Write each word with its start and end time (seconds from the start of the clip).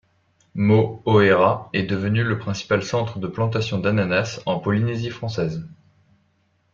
Mo'orea 0.55 1.69
est 1.73 1.83
devenue 1.83 2.23
le 2.23 2.39
principal 2.39 2.81
centre 2.81 3.19
de 3.19 3.27
plantation 3.27 3.77
d'ananas 3.77 4.41
en 4.47 4.57
Polynésie 4.59 5.11
française. 5.11 5.63